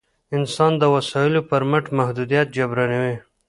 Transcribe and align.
انسان 0.37 0.71
د 0.77 0.83
وسایلو 0.95 1.41
پر 1.49 1.61
مټ 1.69 1.85
محدودیت 1.97 2.47
جبرانوي. 2.55 3.15